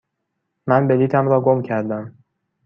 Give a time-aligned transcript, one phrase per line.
[0.67, 2.15] من بلیطم را گم کردم.